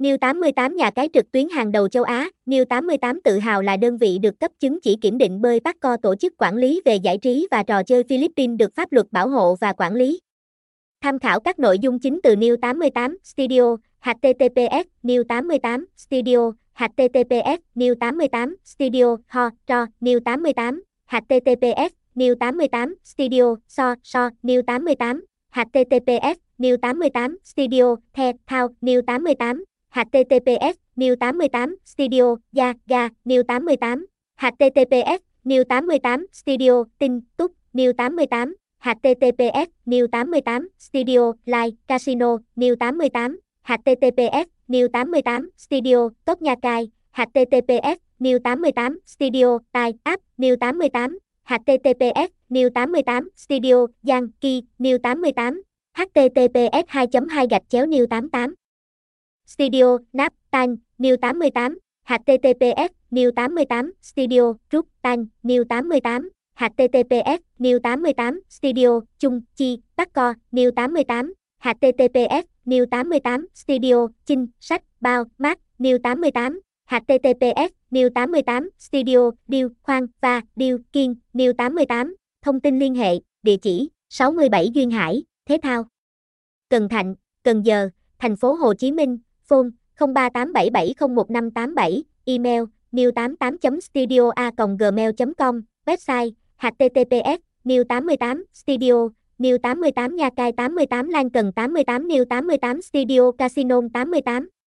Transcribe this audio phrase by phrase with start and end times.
[0.00, 3.76] New 88 nhà cái trực tuyến hàng đầu châu Á, New 88 tự hào là
[3.76, 6.80] đơn vị được cấp chứng chỉ kiểm định bơi bắt co tổ chức quản lý
[6.84, 10.20] về giải trí và trò chơi Philippines được pháp luật bảo hộ và quản lý.
[11.02, 17.58] Tham khảo các nội dung chính từ New 88 Studio, https New 88 Studio, https
[17.74, 25.24] New 88 Studio, ho, tro, New 88, https New 88 Studio, so, so, New 88,
[25.52, 29.64] https New 88 Studio, the, thao, New 88,
[29.94, 33.98] https new 88 studio ga ga new 88
[34.42, 38.48] https new 88 studio tin túc new 88
[38.84, 43.30] https new 88 studio live casino new 88
[43.68, 51.10] https new 88 studio tốt nha cai https new 88 studio tai app new 88
[51.48, 55.54] https new 88 studio giang ki new 88
[55.98, 58.59] https 2 2 gạch chéo new 88
[59.50, 67.78] Studio, Nap, Tan, New 88, HTTPS, New 88, Studio, Rút, Tan, New 88, HTTPS, New
[67.80, 75.24] 88, Studio, Chung, Chi, Bắc Co, New 88, HTTPS, New 88, Studio, Chinh, Sách, Bao,
[75.38, 82.60] Mát, New 88, HTTPS, New 88, Studio, Điêu, Khoan, và Điêu, Kiên, New 88, thông
[82.60, 85.84] tin liên hệ, địa chỉ, 67 Duyên Hải, Thế Thao.
[86.68, 89.18] Cần Thạnh, Cần Giờ, Thành phố Hồ Chí Minh,
[89.50, 100.52] phone 0387701587, email new 88 studioa gmail com website https new88 studio new88 nha cai
[100.52, 104.59] 88 lan cần 88 new 88 studio casino 88